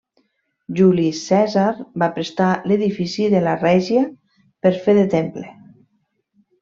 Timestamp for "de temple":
5.01-5.47